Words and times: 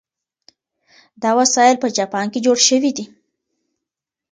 دا 1.23 1.29
وسایل 1.39 1.75
په 1.79 1.87
جاپان 1.97 2.25
کې 2.33 2.43
جوړ 2.45 2.57
شوي 2.67 2.91
دي. 2.97 3.05